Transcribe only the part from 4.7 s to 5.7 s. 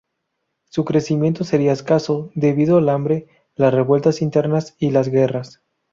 y las guerras.